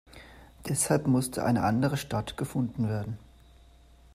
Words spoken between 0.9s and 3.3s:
musste eine andere Stadt gefunden werden.